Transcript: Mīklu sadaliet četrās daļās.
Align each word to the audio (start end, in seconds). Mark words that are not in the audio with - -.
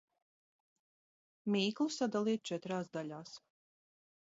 Mīklu 1.57 1.87
sadaliet 1.97 2.45
četrās 2.53 2.91
daļās. 2.99 3.39